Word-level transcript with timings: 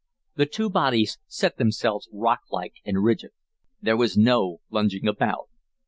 The 0.35 0.47
two 0.47 0.71
bodies 0.71 1.19
set 1.27 1.57
themselves 1.57 2.09
rocklike 2.11 2.73
and 2.83 3.03
rigid. 3.03 3.33
There 3.83 3.95
was 3.95 4.17
no 4.17 4.61
lunging 4.71 5.07
about. 5.07 5.47